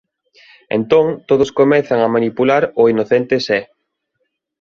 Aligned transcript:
Entón 0.77 1.05
todos 1.29 1.49
comezan 1.59 1.99
a 2.01 2.11
manipular 2.15 2.63
o 2.79 2.81
inocente 2.93 3.35
Zé. 3.47 3.59